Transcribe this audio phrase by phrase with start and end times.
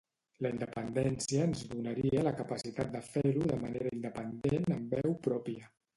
[0.43, 5.75] La independència ens donaria la capacitat de fer-ho de manera independent amb veu pròpia